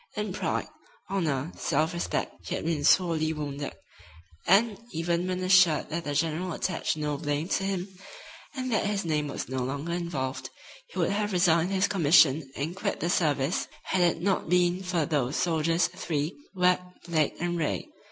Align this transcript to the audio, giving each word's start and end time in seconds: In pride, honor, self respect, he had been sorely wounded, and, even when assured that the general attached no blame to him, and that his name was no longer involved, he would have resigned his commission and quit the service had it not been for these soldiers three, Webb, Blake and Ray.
In 0.17 0.33
pride, 0.33 0.67
honor, 1.11 1.51
self 1.55 1.93
respect, 1.93 2.47
he 2.47 2.55
had 2.55 2.65
been 2.65 2.83
sorely 2.83 3.33
wounded, 3.33 3.75
and, 4.47 4.79
even 4.91 5.27
when 5.27 5.41
assured 5.41 5.89
that 5.91 6.05
the 6.05 6.15
general 6.15 6.53
attached 6.53 6.97
no 6.97 7.17
blame 7.19 7.47
to 7.49 7.63
him, 7.63 7.87
and 8.55 8.71
that 8.71 8.87
his 8.87 9.05
name 9.05 9.27
was 9.27 9.47
no 9.47 9.63
longer 9.63 9.93
involved, 9.93 10.49
he 10.87 10.97
would 10.97 11.11
have 11.11 11.33
resigned 11.33 11.69
his 11.69 11.87
commission 11.87 12.49
and 12.55 12.75
quit 12.75 12.99
the 12.99 13.11
service 13.11 13.67
had 13.83 14.01
it 14.01 14.21
not 14.23 14.49
been 14.49 14.81
for 14.81 15.05
these 15.05 15.35
soldiers 15.35 15.85
three, 15.85 16.35
Webb, 16.55 16.81
Blake 17.05 17.35
and 17.39 17.59
Ray. 17.59 17.87